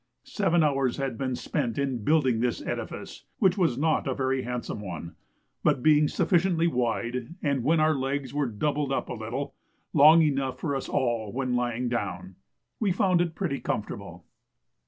[0.23, 4.81] Seven hours had been spent in building this edifice, which was not a very handsome
[4.81, 5.15] one;
[5.61, 9.53] but being sufficiently wide, and, when our legs were doubled up a little,
[9.93, 12.35] long enough for us all when lying down,
[12.79, 14.25] we found it pretty comfortable.